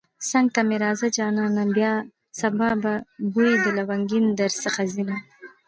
څنگ 0.29 0.47
ته 0.55 0.61
مې 0.67 0.77
مه 0.77 0.81
راځه 0.83 1.07
جانانه 1.17 1.91
سبا 2.39 2.69
به 2.81 2.93
بوی 3.33 3.51
د 3.63 3.65
لونگين 3.77 4.25
درڅخه 4.39 4.83
ځينه 4.93 5.15